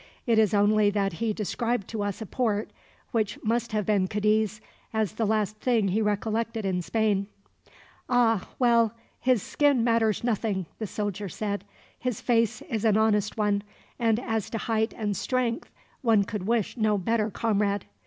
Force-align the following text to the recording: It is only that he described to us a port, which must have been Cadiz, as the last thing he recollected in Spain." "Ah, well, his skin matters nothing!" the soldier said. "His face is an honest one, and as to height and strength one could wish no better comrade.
It 0.25 0.39
is 0.39 0.51
only 0.55 0.89
that 0.89 1.13
he 1.21 1.31
described 1.31 1.87
to 1.89 2.01
us 2.01 2.23
a 2.23 2.25
port, 2.25 2.71
which 3.11 3.37
must 3.43 3.71
have 3.71 3.85
been 3.85 4.07
Cadiz, 4.07 4.59
as 4.91 5.11
the 5.11 5.27
last 5.27 5.57
thing 5.57 5.89
he 5.89 6.01
recollected 6.01 6.65
in 6.65 6.81
Spain." 6.81 7.27
"Ah, 8.09 8.49
well, 8.57 8.93
his 9.19 9.43
skin 9.43 9.83
matters 9.83 10.23
nothing!" 10.23 10.65
the 10.79 10.87
soldier 10.87 11.29
said. 11.29 11.65
"His 11.99 12.19
face 12.19 12.63
is 12.63 12.83
an 12.83 12.97
honest 12.97 13.37
one, 13.37 13.61
and 13.99 14.19
as 14.19 14.49
to 14.49 14.57
height 14.57 14.91
and 14.97 15.15
strength 15.15 15.69
one 16.01 16.23
could 16.23 16.47
wish 16.47 16.77
no 16.77 16.97
better 16.97 17.29
comrade. 17.29 17.85